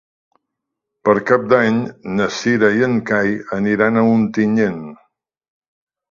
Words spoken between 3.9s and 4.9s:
a Ontinyent.